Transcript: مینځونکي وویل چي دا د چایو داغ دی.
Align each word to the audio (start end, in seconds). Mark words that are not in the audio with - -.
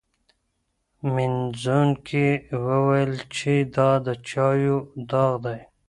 مینځونکي 1.13 2.27
وویل 2.65 3.13
چي 3.35 3.55
دا 3.75 3.89
د 4.05 4.07
چایو 4.29 4.77
داغ 5.09 5.31
دی. 5.43 5.59